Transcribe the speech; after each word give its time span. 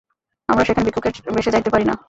আমরা 0.49 0.63
সেখানে 0.63 0.85
ভিক্ষুকের 0.87 1.13
বেশে 1.35 1.53
যাইতে 1.53 1.69
পারি 1.69 1.85
না। 1.85 1.95